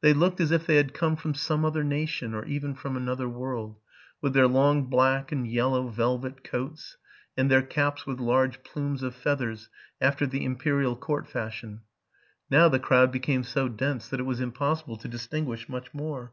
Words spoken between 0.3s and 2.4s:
as if they had come from some other nation,